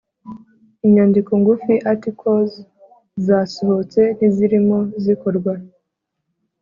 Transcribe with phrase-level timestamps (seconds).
[0.85, 2.53] inyandiko ngufi articles
[3.25, 5.53] zasohotse n izirimo zikorwa